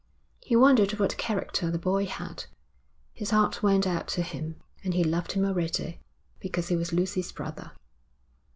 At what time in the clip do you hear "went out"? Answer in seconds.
3.61-4.07